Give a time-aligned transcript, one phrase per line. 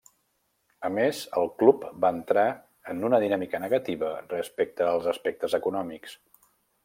[0.87, 2.45] A més, el club va entrar
[2.93, 6.17] en una dinàmica negativa respecte als aspectes econòmics.